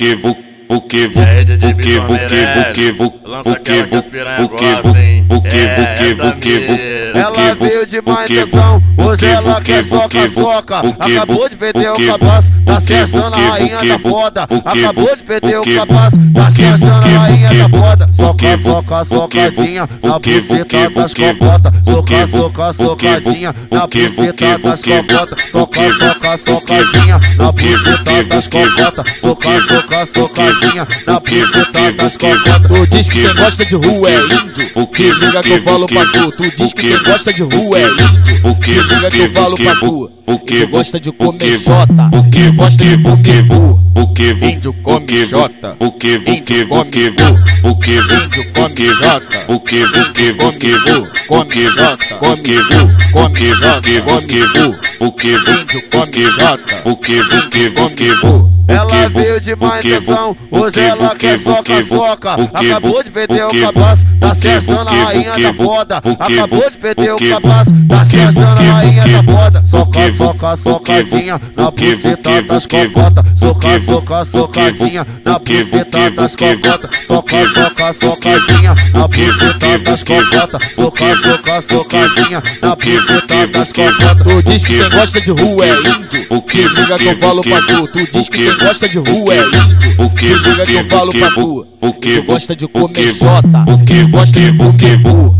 que 0.00 0.14
vous 0.14 0.34
buque, 0.70 1.08
buque, 1.08 1.56
buque, 1.56 2.00
buque, 2.00 2.92
buque, 2.92 3.20
Lança 3.28 3.52
aquela 3.52 3.86
que 3.86 3.94
as 3.96 4.06
piranha 4.06 4.38
buque, 4.42 4.72
gosta, 4.72 4.98
hein? 5.00 5.24
buque, 5.28 5.48
É, 5.48 5.76
buque, 5.76 6.10
essa 6.10 6.30
buque, 6.30 6.48
mesmo. 6.48 6.66
buque, 6.68 7.18
Ela 7.18 7.54
veio 7.54 7.86
de 7.86 8.02
má 8.02 8.24
intenção, 8.24 8.82
hoje 8.96 9.26
ela 9.26 9.60
quer 9.60 9.84
soca-soca. 9.84 10.78
Acabou 10.98 11.48
de 11.48 11.56
perder 11.56 11.90
o 11.90 12.06
capaz, 12.06 12.50
tá 12.64 12.80
se 12.80 12.94
achando 12.94 13.34
a 13.34 13.48
rainha 13.50 13.84
da 13.84 13.98
foda. 13.98 14.42
Acabou 14.64 15.16
de 15.16 15.22
perder 15.22 15.58
o 15.58 15.64
capaz, 15.64 16.14
tá 16.34 16.50
se 16.50 16.64
achando 16.64 16.92
a 16.92 17.18
rainha 17.18 17.54
da 17.54 17.68
foda. 17.68 18.08
Soca, 18.12 18.58
soca, 18.58 19.04
socadinha 19.04 19.88
na 20.02 20.18
buceta 20.18 20.90
das 20.90 21.14
cocotas. 21.14 21.72
Soca, 21.84 22.26
soca, 22.26 22.72
socadinha 22.72 23.54
na 23.70 23.86
buceta 23.86 24.58
das 24.58 24.82
cocotas. 24.82 25.44
Soca, 25.46 25.80
soca, 25.98 26.38
socadinha 26.38 27.20
na 27.38 27.52
buceta 27.52 28.24
das 28.28 28.46
cocotas. 28.48 29.14
Soca, 29.14 29.50
soca, 29.68 30.06
socadinha 30.06 30.59
na 31.06 31.20
buceta 31.20 31.92
das 31.92 32.16
cocotas. 32.16 32.68
Tu 32.68 32.90
diz 32.90 33.08
que 33.08 33.20
quem 33.20 33.34
gosta 33.34 33.64
de 33.64 33.74
rua 33.76 34.10
é 34.10 34.20
índio. 34.20 34.64
Se 34.64 35.12
liga 35.14 35.42
que 35.42 35.50
eu 35.50 35.62
falo 35.62 35.86
pra 35.86 36.06
tu. 36.06 36.32
Tu 36.32 36.42
diz 36.42 36.72
que 36.72 36.88
quem 36.88 37.02
gosta 37.02 37.32
de 37.32 37.42
rua 37.42 37.78
é 37.78 37.88
índio. 37.88 38.56
Se 38.62 38.80
liga 38.94 39.10
que 39.10 39.20
eu 39.20 39.32
falo 39.32 39.56
pra 39.56 39.74
tu. 39.76 40.10
Tu 40.46 40.66
gosta 40.68 41.00
de 41.00 41.12
comer 41.12 41.58
jota. 41.58 42.10
Tu 42.30 42.52
gosta 42.52 42.84
de 42.84 42.98
comer 43.02 43.42
bu. 43.42 43.80
Índio 44.20 44.72
come 44.82 45.26
jota. 45.26 45.76
Índio 45.80 46.68
come 46.68 47.10
bu. 47.10 47.24
Índio 47.64 48.44
come 48.52 48.86
jota. 49.00 49.36
Índio 49.48 50.36
come 50.36 50.72
bu. 50.80 51.08
Come 51.28 51.62
jota. 51.70 52.16
Come 52.18 52.54
bu. 52.68 52.80
Come 53.12 53.46
jota. 53.46 53.80
Come 54.04 54.40
bu. 54.52 54.66
Índio 55.00 55.80
come 55.90 56.22
jota. 56.22 56.58
Come 56.82 58.14
bu. 58.20 58.49
Ela 58.70 59.08
veio 59.08 59.40
de 59.40 59.56
má 59.56 59.80
intenção, 59.80 60.36
hoje 60.48 60.78
ela 60.78 61.12
quer 61.16 61.36
soca-soca. 61.36 62.34
Acabou 62.54 63.02
de 63.02 63.10
perder 63.10 63.44
o 63.46 63.60
capaz, 63.60 64.04
tá 64.20 64.32
se 64.32 64.48
achando 64.48 64.88
a 64.88 64.92
rainha 64.92 65.38
da 65.38 65.54
foda. 65.54 65.96
Acabou 65.96 66.70
de 66.70 66.76
perder 66.78 67.12
o 67.14 67.18
capaz, 67.18 67.68
tá 67.88 68.04
se 68.04 68.20
achando 68.20 68.60
a 68.60 68.72
rainha 68.72 69.08
da 69.08 69.22
foda. 69.24 69.62
Soca, 69.64 70.12
soca, 70.12 70.56
socadinha 70.56 71.40
na 71.56 71.70
buceta 71.70 72.42
das 72.42 72.66
cocotas. 72.66 73.24
Soca, 73.38 73.80
soca, 73.80 74.24
socadinha 74.24 75.06
na 75.24 75.38
buceta 75.38 76.10
das 76.10 76.36
cocotas. 76.36 77.00
Soca, 77.00 77.36
soca, 77.54 77.92
socadinha 77.92 78.74
na 78.92 79.08
buceta 79.08 79.78
das 79.78 80.04
cocotas. 80.04 80.68
Soca, 80.68 81.16
soca, 81.16 81.62
socadinha 81.62 82.42
na 82.62 82.76
buceta 82.76 83.46
das 83.48 83.72
cocotas. 83.72 84.32
Tu 84.32 84.42
diz 84.44 84.64
que 84.64 84.78
quem 84.78 84.90
gosta 84.90 85.20
de 85.20 85.30
rua 85.32 85.66
é 85.66 85.70
índio. 85.70 86.20
Liga 86.60 86.98
que 86.98 87.06
eu 87.06 87.18
falo 87.18 87.42
pra 87.42 87.62
tu. 87.62 87.88
Tu 87.88 88.12
diz 88.12 88.28
que 88.28 88.59
gosta 88.64 88.88
de 88.88 88.98
rua 88.98 89.34
é 89.34 89.38
índio. 89.38 89.80
Se 90.16 90.34
liga 90.34 90.64
que 90.66 90.74
eu 90.74 90.84
falo 90.88 91.12
pra 91.12 91.30
tu. 91.30 91.66
Tu 92.00 92.22
gosta 92.22 92.56
de 92.56 92.66
comer 92.68 93.12
jota. 93.12 93.64
Tu 93.86 94.08
gosta 94.08 94.40
de 94.40 94.52
comer 94.56 94.96
bu. 94.98 95.36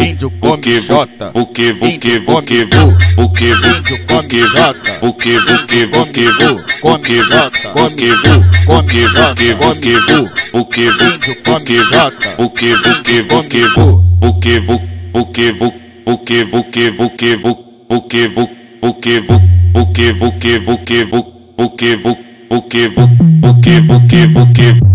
Índio 0.00 0.30
come 0.40 0.80
jota. 0.80 1.32
Índio 1.34 2.24
come 2.24 2.64
bu. 2.66 2.96
Índio 3.22 3.96
come 4.06 4.40
jota. 4.40 4.74
Índio 5.02 5.88
come 5.90 6.24
bu. 6.38 6.62
Come 6.80 7.14
jota. 7.16 7.68
Come 7.72 8.08
bu. 8.16 8.34
Come 8.66 9.00
jota. 9.08 9.34
Come 9.58 9.94
bu. 10.06 10.18
Índio 10.54 11.34
come 11.44 11.76
jota. 11.90 12.12
Índio 12.38 13.26
come 13.28 13.68
bu. 13.74 13.90
buque, 14.20 15.52
buque, 16.04 16.44
buque, 16.44 16.44
buque, 16.44 16.90
buque, 16.92 17.36
buque, 17.88 18.28
buque, 18.28 19.20
buque, 19.20 19.20
buque, 19.72 20.12
buque, 20.12 21.04
buque, 21.06 21.96
buque, 21.96 22.29
o 22.50 22.62
que, 22.62 22.86
o 22.86 23.60
que, 23.60 23.78
o 23.78 24.06
que, 24.08 24.38
o 24.38 24.52
que. 24.52 24.89